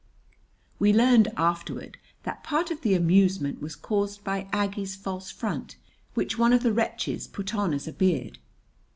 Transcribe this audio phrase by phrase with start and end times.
[0.79, 5.75] [We learned afterward that part of the amusement was caused by Aggie's false front,
[6.15, 8.39] which one of the wretches put on as a beard.